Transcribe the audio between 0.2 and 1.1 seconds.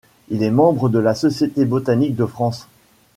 Il est membre de